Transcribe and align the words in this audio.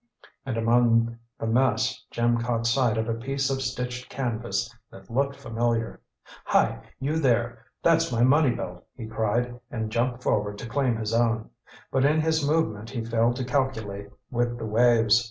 And 0.47 0.57
among 0.57 1.15
the 1.37 1.45
mess 1.45 2.03
Jim 2.09 2.39
caught 2.39 2.65
sight 2.65 2.97
of 2.97 3.07
a 3.07 3.13
piece 3.13 3.51
of 3.51 3.61
stitched 3.61 4.09
canvas 4.09 4.75
that 4.89 5.11
looked 5.11 5.35
familiar. 5.35 6.01
"Hi, 6.45 6.81
you 6.99 7.17
there! 7.19 7.63
That's 7.83 8.11
my 8.11 8.23
money 8.23 8.49
belt!" 8.49 8.83
he 8.97 9.05
cried, 9.05 9.59
and 9.69 9.91
jumped 9.91 10.23
forward 10.23 10.57
to 10.57 10.67
claim 10.67 10.97
his 10.97 11.13
own. 11.13 11.51
But 11.91 12.03
in 12.03 12.19
his 12.19 12.43
movement 12.43 12.89
he 12.89 13.05
failed 13.05 13.35
to 13.35 13.45
calculate 13.45 14.09
with 14.31 14.57
the 14.57 14.65
waves. 14.65 15.19